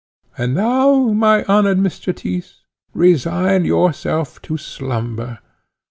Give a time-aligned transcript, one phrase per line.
[0.35, 2.11] And now, my honoured Mr.
[2.11, 2.61] Tyss,
[2.91, 5.37] resign yourself to slumber.